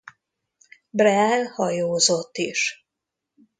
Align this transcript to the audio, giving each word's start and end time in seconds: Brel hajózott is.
Brel 0.89 1.47
hajózott 1.53 2.37
is. 2.37 2.85